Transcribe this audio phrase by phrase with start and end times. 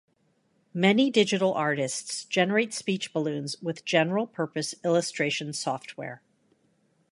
[0.73, 6.23] Many digital artists generate speech balloons with general-purpose illustration software.